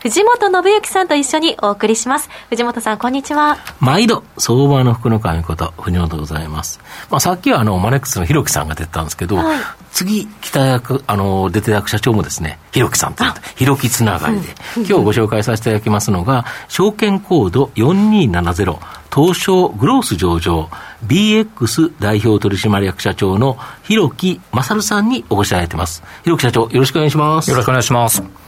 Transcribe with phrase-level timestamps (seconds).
[0.00, 2.30] 藤本信之さんと一緒にお送りします。
[2.48, 3.58] 藤本さん、こんにちは。
[3.80, 6.80] 毎度、相場の福の神こと、藤本でございます。
[7.10, 9.58] まあ、さっきはあの、マネックスのひろきさんが出てたんですけど、はい、
[9.92, 18.78] 次、北役、あの、出てた社長もですね、ひろきさんというひろきつながりで、うん、今日ご紹介させていただきますのが、証券コード4270、
[19.14, 20.70] 東証グロース上場、
[21.06, 26.02] BX 代表取締役社長の広木勝さんにお越しいただいてます。
[26.24, 27.50] 広木社長、よろしくお願いします。
[27.50, 28.39] よろしくお願いします。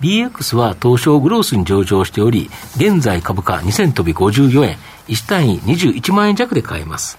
[0.00, 4.76] BX は東証グロースに上場しており、現在株価2000飛び54円、
[5.08, 7.18] 1単位21万円弱で買えます。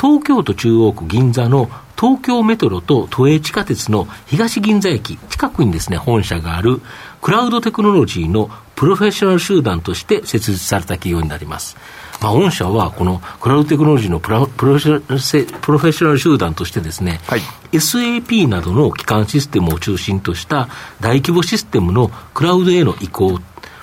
[0.00, 6.80] 東京都中央区銀座の東京メトロと都営地下鉄の東銀座駅近くにですね、本社がある
[7.20, 11.76] クラウドテクノロジーのプロフェッショナル集団として設立された企業になります。
[12.20, 17.40] まあ、御社はこのクラウドテクノロジーのプロプロフェッショナル集団としてですね、はい、
[17.72, 20.68] SAP などの基幹システムを中心とした
[21.00, 23.38] 大規模システムのクラウドへの移行、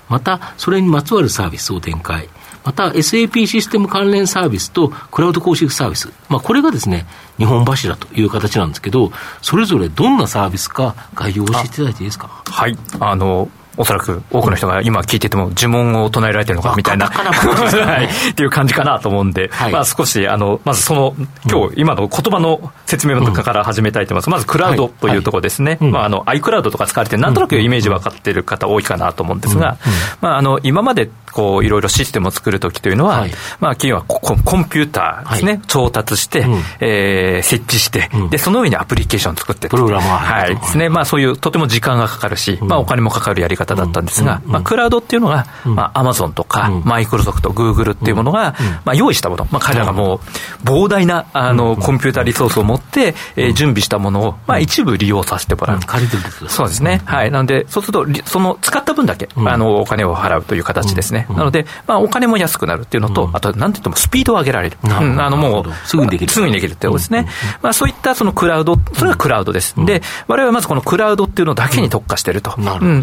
[0.10, 2.28] またそれにまつわるサービスを展開、
[2.64, 7.06] また SAP システム関連サービスとクラウド公式サービス、まあ、これがですね、
[7.38, 9.12] 日本柱という形なんですけど、
[9.42, 12.44] それぞれどんなサービスか概要を教えていただいていいですか？
[12.46, 12.78] はい。
[13.00, 21.16] あの、おそらく多くの人が今聞いてても呪文を唱えられてるのかみたいな、 はい、っていう感じかなと思うんで、はい、まあ少し、あの、まずその、
[21.50, 24.30] 今日、今の言葉の説明から始めたいと思います。
[24.30, 25.78] まずクラウドというところですね。
[25.82, 29.78] まああの、iCloud とか使われて、なんとなくイメージ分かってる方多いかなと思うんですが、
[30.22, 40.56] まああの、今までこう、いろいろシステムを作るときというのは、はい、まあ企業はココンピューターですね、はい、調達して、うん、えー、設置して、うん、で、その上にアプリケーションを作ってプログラマーはい。
[40.56, 40.90] ですね。
[40.90, 48.54] まあそういうとても時間がかかるし、まあお金もかかるやり方だったんですが、まあクラウドっていうのが、まあアマゾンとか、マイクロソフト、グーグルっていうものが、
[48.84, 50.20] まあ用意したもの、まあ彼らがも
[50.64, 55.80] う膨大な、あの、コンピューターリソースを持って、えー、準備したものを、まあ一部利用させてもらう。
[55.80, 57.02] 借りてるそうですね。
[57.06, 57.32] はい。
[57.32, 61.28] なので、そうすると、その使った分だけ、あの、お金を払うという形ですね。
[61.30, 64.78] なので、まあお金も安くなるっていうのと、あと、なんて言ってもスピードを上げられる。
[64.84, 66.32] あの、もう、すぐにできる。
[66.32, 67.28] すぐにできるってことですね。
[67.62, 69.76] まあそういったそのクラウド、それがクラウドです。
[69.78, 72.56] で、我々はまずこのクラウドっていうのだけに特化してると。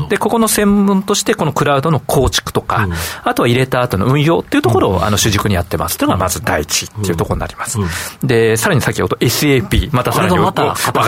[0.08, 2.88] で、ここの専門として、このクラウドの構築とか、
[3.24, 5.98] あとは入れた後の運用っていうところを、あの、主軸にやってます。
[5.98, 7.78] というのがまず第一っていうところになります。
[8.22, 10.66] で、さらに先ほど SAP、またさらにわかん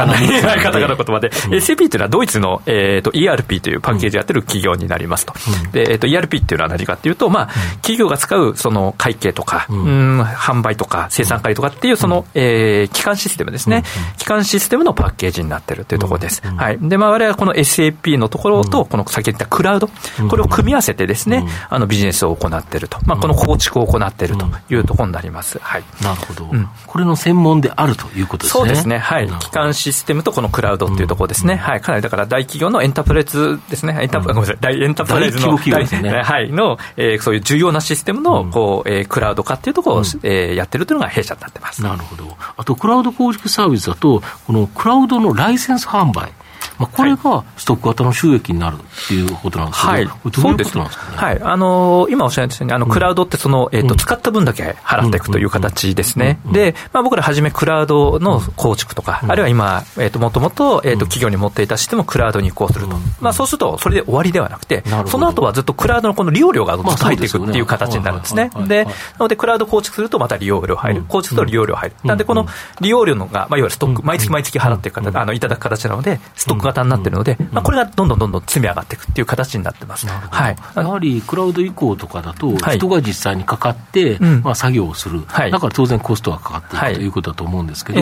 [0.09, 0.27] ない。
[0.59, 5.35] 方々の言葉で、SAP っていうのはドイツの、えっ、と、ERP というパッケージやってる企業になりますと。
[5.73, 13.83] で、えっ、と、ERP っていうのは何かっていうと、まあ、企業が使うその会計とか、うん、販売とか生産会とかっていうその、えー、基幹システムですね。
[14.19, 16.43] 基幹システムのパッケージになってるというところです。
[16.47, 16.79] はい。
[16.81, 19.89] で、まあ、我々はこの SAP のところと、この先言ったクラウド、
[20.29, 22.99] これを組み合わせてですね、あのビジネスを行っていると。
[23.07, 25.59] まあ、この構築を行っているというところになります。
[25.59, 25.85] はい。
[26.03, 26.51] なるほど。
[26.87, 28.61] これの専門であるということですね。
[28.61, 28.99] そうですね。
[28.99, 29.29] はい。
[29.29, 31.57] 基幹システムとこのクラウドっていうところですね。
[31.57, 31.81] はい。
[31.81, 33.97] かなりだから大企業のエンタープライズですね。
[34.01, 34.59] エンタープ、ごめんなさい。
[34.61, 36.51] 大エンタープライズの、はい。
[36.51, 41.83] の、えー、そういう重要なシステムの、こう、えー、クラウド化っていうところを、うん、えー、やってるというのが弊社になってます。
[41.83, 42.37] なるほど。
[42.57, 46.33] あと、クラウド構築サービスだと、このクラウドのライセンス販売。
[46.79, 51.17] まあ、これがストック型の収益になるっていうことなんですけど、はい、どういうことなんですかね？
[51.17, 56.41] はい、あのー、今おっしゃったように、あの、クラウドってその、えっ、ー、と、使った分だけ払っていくという形ですね。
[56.53, 62.97] で、まあ、僕らはじめクラウドの構築とか、あるいは今、えっ、ー、と、もともと、えっ、と、企業に持っていたシステムをクラウドに移行すると。
[63.21, 68.51] まあ、そうすると、それで終わりではなくて、その後はずっとクラウドのこの利用料がずっと入っていくっていう形になるんですね。
[68.67, 71.05] で、なので、クラウド構築するとまた利用料入る。
[71.09, 71.97] 構築すると利用料入る。
[72.05, 72.47] なんで、この
[72.81, 80.07] 利用料のが、まあ、いわゆるストック、毎月毎月払っていく形、あの、いただく形なので、ストック型になってるので、まあ、これがどんどんどんどん積み上がっていくっていう形になってます。
[80.07, 88.01] はい、やはりクラウド移行とかだと、人が実際にかかって、まあ、作業をする、だから当然コストがかかっていくということだと思うんですけど、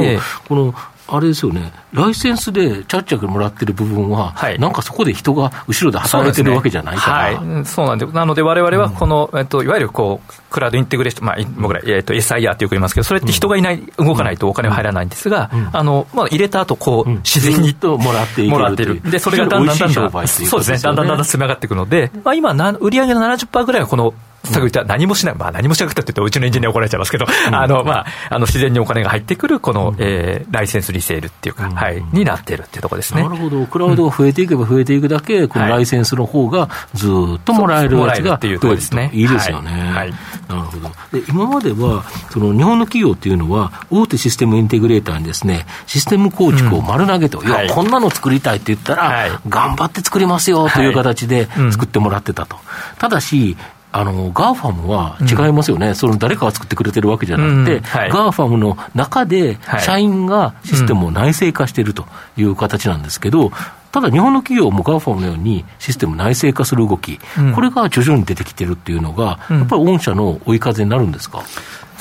[0.48, 0.74] この
[1.08, 33.22] あれですよね、ライセンスでちゃっちゃくもらってる部分は、はい、なんかそこで人が後ろで働いてるわけじゃないから、ね、はい、そうなんで、なので、われわれはこの、うん、えっと、いわゆるこうクラウドインテグレーション、まあ、僕ら、えっと、SIR ってよく言いますけど、それって人がいない、動かないとお金は入らないんですが、うん、あのまあ、入れた後こう、自然にともらっていもらってる、でそれがだんだんだんだん、そうですね、だんだんだんだん積み上がっていくので、まあ、今、売上の70%ぐらいはこの探りは何もしない、まあ、何もしなくたって言うと、うちのエンジニア怒られちゃいますけど、あのまあ、あの自然にお金が入ってくる、この、えー、ライセンスリセールっていうか、はい、になってるっていうところですね。
[33.22, 39.10] なるほど、クラウドが増えていけば増えていくだけ、このライセンスの方がずっともらえるやつが増えるとですね。
[39.12, 39.70] いいですよね。
[39.70, 40.10] はい、
[40.48, 40.90] なるほど。
[41.12, 47.50] で今までは、その日本の企業っていうのは、大手システムインテグレーターにですね、システム構築を丸投げと、うん、い。
[47.50, 52.56] や、こんなの作りたいって言ったら、頑張って作りますよという形で作ってもらってたと。
[52.98, 53.56] ただし、
[53.92, 57.82] あの、 GAFAM は違いますよね、うん、その誰かが作ってくれてるわけじゃなくて、うん。
[57.82, 62.06] はい、 GAFAM の中で社員がシステムを内製化していると
[62.36, 63.52] いう形なんですけど、
[63.92, 71.42] ただ日本の企業も GAFAM のようにシステム内製化する動き、うん、これが徐々に出てきてるっていうのが、やっぱり御社の追い風になるんですか、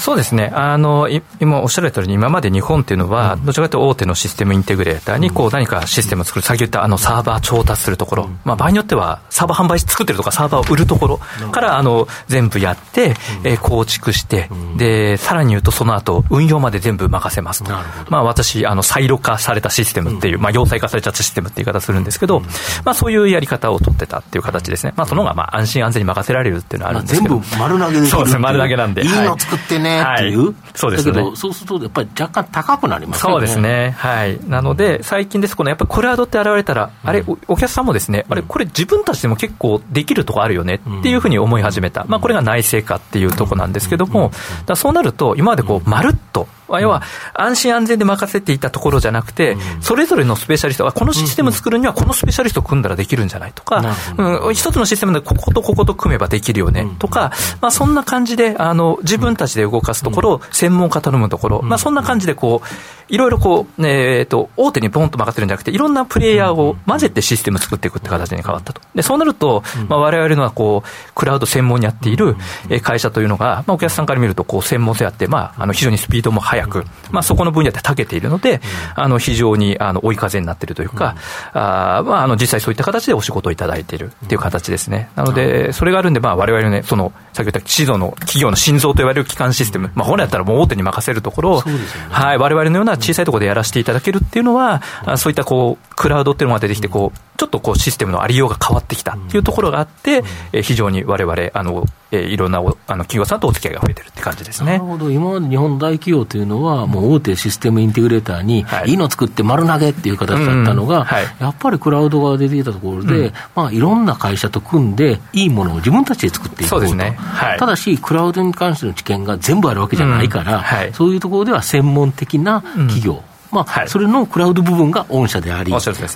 [0.01, 1.07] そうですね、あの
[1.39, 11.19] 今おっしゃられたように、今まで日本っていうのは、どちらかというと大手のシステムインテグレーターにこう何かシステムを作る、先ほど言ったあのサーバー調達するところ、まあ、場合によっては、サーバー販売作ってるとか、サーバーを売るところ
[11.51, 17.63] からあの全部やって、え構築して、でさらに言うと、その後運用まで全部任せます。
[17.63, 17.71] と、
[18.09, 22.39] まあ、私、あのサイロ化されたシステムっていう、まあ、要塞化されちゃったシステムっていう言い方するんですけど、
[22.83, 29.03] まあ、そういうやり方を取ってたっていう形ですね、まあ、その方がまあ安心安全に任せられるっていうのはあるんですけど、全部丸投げでそうですね、丸投げなんで。
[29.03, 30.45] いいの作ってねっていう。
[30.45, 31.11] はいそうですね。
[31.11, 33.31] だけど、そうすると、やっぱり若干高くなりますね。
[33.31, 33.93] そうですね。
[33.97, 34.39] はい。
[34.47, 42.05] なので、最近です、このやっぱりクラウドって現れたら、あれ、お客さんもですね、あれ、これ自分たちでも結構できるとこあるよねっていうふうに思い始めた。
[42.07, 44.31] まあ、これが内製化っていうとこなんですけども、
[44.65, 46.47] だそうなると、今までこう、まるっと、
[46.79, 47.01] 要は
[47.33, 53.53] 安心安全で任せていたところじゃなくて、それぞれのスペシャリストが、このシステム作るにはこのスペシャリスト組んだらできるんじゃない？
[53.53, 56.87] とか、うん、一つのシステムでこことここと組めばできるよね？
[56.99, 68.81] とか、まあ、そんな感じであの自分たちで動かすところ、専門家頼むところ、まあ、そんな感じでこう、いろいろこう、えー、と大手にポンと任せるんじゃなくて、いろんなプレイヤーを混ぜてシステム作っていくって形に変わったと。
[68.95, 72.35] でそうなると、まあ、我々のはこうクラウド専門にやっている
[72.81, 78.61] 会社というのが、まあ、お客さんから見るとこう専門性あって、まあ、あの非常にスピードも速く、まあ、そこの分野で長けているので、
[78.95, 81.15] あの非常にあの追い風になっているというか、
[81.53, 85.09] あまあ、あの実際そういった形でお仕事をいただいているっていう形ですね。
[85.15, 91.63] なので、それがあるんで、まあ、我々のね、その、先ほど言った指導の企業の心臓と言われる基幹システム、まあ、本来だったらもう大手に任せるところを、
[92.09, 94.81] はい、我々のような小さいところでやらせていただけるっていうのは、
[95.17, 100.23] そういったこう、クラウドっていうのが出てきて、こう、ちょっとこうシステムのありようが変わってきたっていうところがあって、
[100.53, 104.73] え非常にわれわれ、あの、えいろんなあの企業さんとお付き合いが増えてるって感じですね。
[104.73, 108.97] なるほど、今まで日本大企業というのは、もう大手システムインテグレーターに、いい。
[108.97, 111.07] の作って丸投げっていう形だったのが、
[111.39, 116.69] やっぱりクラウドが出てきたところで、うん、まあ、いろんな会社と組んで、いいものを自分たちで作っていこうと。
[116.69, 117.15] そうですね。
[117.17, 125.71] はい、ただし、クラウドに関しての知見が全部あるわけじゃないから、そういうところでは専門的な企業、まあ、はい、それのクラウド部分が御社であり、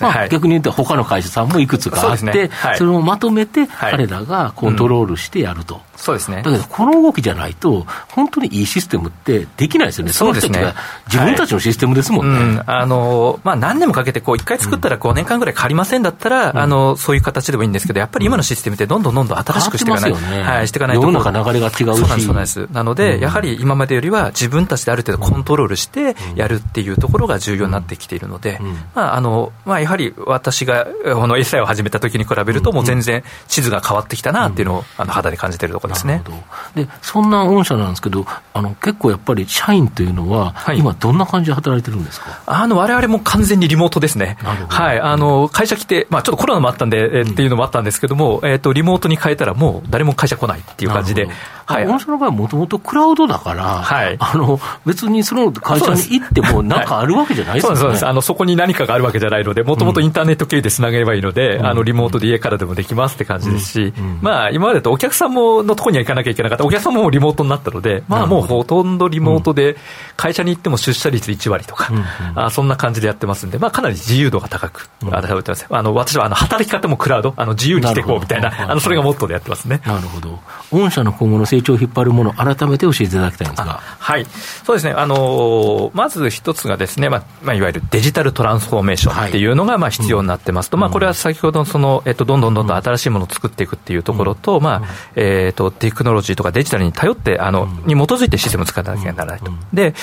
[0.08, 0.14] ね。
[0.14, 2.50] まあ、逆に言うと、他の会社さんもいくつかあって、そ、ね。
[2.52, 5.82] はい、それをまとめて、彼らがコントロールしてやると。
[5.96, 6.38] そうですね。
[6.38, 10.14] だけど、この動きじゃないと、本当にいいシステムってできないですよね。
[10.14, 10.74] そうですね。
[11.08, 12.40] 自分たちのシステムですもんね。
[12.40, 20.14] はいうん、あの、まあ、何年もかけて、こう、一回作ったら5年間ぐらい借りませんだったら、うん、あの、そういう形でもいいんですけど、やっぱり今のシステムってどんどんどんどん新しくしていかない。
[20.14, 21.04] ね、はい、していかないと。
[21.04, 21.76] 世の中流れが違うし。
[21.76, 22.68] そうなんです、そうなんです。
[22.72, 28.60] なので、やはり今までよりは自分たちである程度コントロールしてやるっていうところが重要になってきているので、
[28.94, 36.22] まあ、あの、まあ、やはり私が、この SI を始めた時に比べると、もう全然地図が変わってきたなっていうのを、あの、肌で感じているところですね。
[36.76, 42.42] でそんな御社なんですけど、あの結構やっぱり社員というのは、はい、今、どんな感じで働いてるんですか？
[42.46, 44.38] あの我々も完全にリモートですね、
[44.70, 51.30] はい、あの会社来て、まあ、ちょっとコロナもあったんで、うん、っていうのもあったんですけども、えーと、リモートに変えたら、もう誰も会社来ないっていう感じで。
[51.66, 64.06] はい、御社の場合はもともとクラウドだから、はい、あの別にその会社に行っても、なんかあるわけじゃないですよね、そうですあのそこに何かがあるわけじゃないので、もともとインターネット経由でつなげればいいので、うん、あのリモートで家からでもできますって感じですし、うん。
[64.06, 69.78] うん、まあ、今までとお客さんものところには行かなきゃいけなかった、お客さんもリモートになったので、まあ、もうほとんどリモートで、
[70.18, 71.92] 会社に行っても出社率1割とか、
[72.36, 75.22] あそんな感じでやってますんで、まあ、かなり自由度が高く、あ
[75.70, 79.82] あの私はあの働き方もクラウド、あの自由にしていこうみたいな、あのそれがモットーでやってますね。
[79.86, 80.40] なるほど。
[80.72, 83.80] 御社の今後の成長を引っ張るもの改めて教えていただきたいんですが。
[83.82, 84.26] はい。
[84.64, 84.94] そうですね。
[84.94, 99.52] あのまず一つがですね、まあ、まあ、いわゆるデジタルトランスフォーメーションっていうのが、まあ、必要になってますと、はい、まあ、これは先ほどその、えっと、どんどんどんどん新しいものを作っていくっていうところと、まあ、えっと、テクノロジーとかデジタルに頼って、あの、に基づいてシステムを使わなきゃならないと。
[99.74, 99.96] で、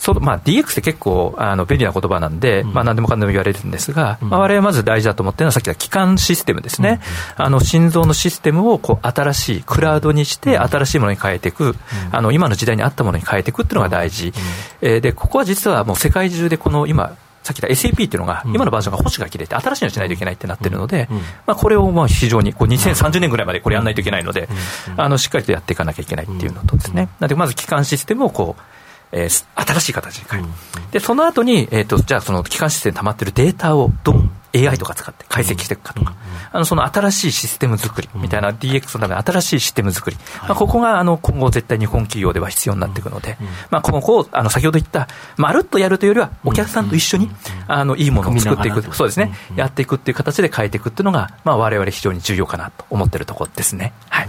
[0.00, 7.02] そのまあ、DX って結構あの便利な言葉なんで、まあ、何でもかんでも言われるんですが、まあ、我々まず大事だと思ってるのは、さっき言った基幹システムですね、
[7.36, 11.76] あの心臓のシステムをこう新しいクラウドにして、新しいものに変えていく、
[12.12, 14.32] あの今の時代に合ったものに変えていくっていうのが大事、
[14.80, 21.08] えでここは実はもう世界中でこの今、先さっき言った SAP っていうのが、今のバージョンが保守が切れて、新しいのしないといけないってなってるので、
[21.46, 24.48] まあ、これをまあ非常にこう2030年ぐらいまでこれやらないといけないので、
[24.96, 28.62] あのしっかりとやっていかなきゃいけないっていうのとですね、なのでまず基幹システムをこう、
[29.12, 30.48] えー、新しい形に変える、
[30.92, 36.14] でその後に、えーと、じゃあ、その基幹システムに溜まってるデータをどう AI とか使って解析していくかとか、
[36.52, 38.08] あのその新しいシステム作り。
[38.14, 43.36] みたいな DX のための新しいシステム作り、まあ、ここがあの今後絶対日本企業では必要になっていくので、
[43.70, 47.30] まあ、今後、あの先ほど言った、まるっとやるというよりは、お客さんと一緒に
[47.68, 53.92] あのいいものを作っていく、そうですね、やっていくっていう形で変えていくっていうのが、まあ、われわれ非常に重要かなと思ってるところですね。
[54.08, 54.28] はい、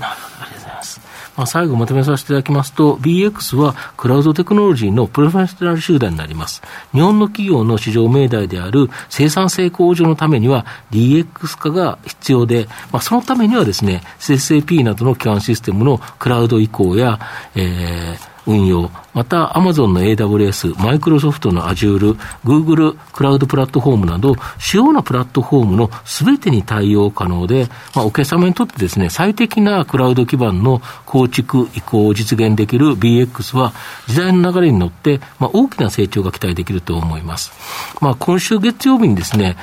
[1.37, 6.61] まあ、最後まとめさせていただきますと、BX はクラウドテクノロジーのプロフェッショナル集団になります。
[6.93, 17.19] 日本の企業の市場命題である生産性向上のためには DX 化が必要で、まあ、そのためにはですね、SAP などの基幹システムのクラウド移行や、
[17.55, 33.73] えー、運用、また Amazon の AWS、マイクロソフトの Azure、Google クラウドプラットフォームなど、主要なプラットフォームのすべてに対応可能で、まあ、お客様にとってですね、最適なクラウド基盤の構築、移行を実現できる BX は、
[34.07, 37.51] 時代の流れに乗って、まあ、大きな成長が期待できると思います。
[38.01, 39.57] まあ、今週月曜日にですね、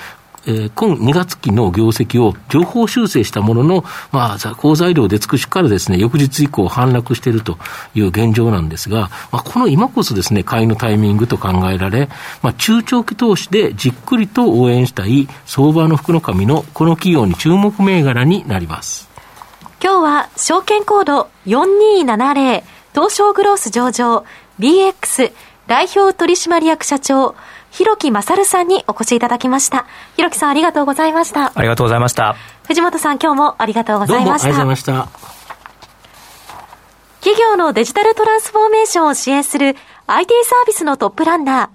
[0.46, 7.58] えー、今2月期の業績を情報修正したものの、まあ、好材料で尽くしからですね、翌日以降反落していると
[7.94, 12.08] いう現状なんですが、まあ、この今こそですね、買いのタイミングと考えられ、
[12.42, 19.08] まあ、中長期投資でじっくりと応援したい相場の福の神のこの企業に注目銘柄になります。
[19.80, 22.64] 今日は証券コード4270
[22.94, 24.24] 東証グロース上場
[24.58, 25.32] BX
[25.68, 27.36] 代表取締役社長
[27.70, 29.86] 広木勝さんにお越しいただきました。
[30.16, 31.52] 広木さんありがとうございました。
[31.54, 32.36] ありがとうございました。
[32.66, 34.48] 藤本さん今日もありがとうございました。
[34.48, 35.28] ありがとうございました。
[37.20, 41.68] 企業のデジタルトランスフォーメーションを支援する IT サービスのトップランナー、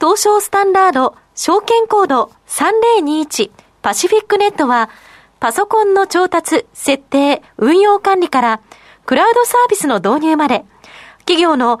[0.00, 3.50] 東証スタンダード証券コード3021
[3.82, 4.88] パシフィックネットは、
[5.40, 8.60] パソコンの調達、設定、運用管理から、
[9.04, 10.64] クラウドサービスの導入まで、
[11.20, 11.80] 企業の